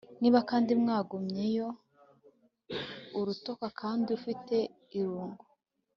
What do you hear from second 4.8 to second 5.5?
irungu